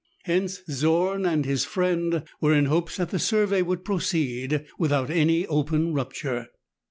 [0.23, 5.45] Hence Zorn and his friend were in hopes that the survey would proceed without any
[5.45, 6.47] open rupture.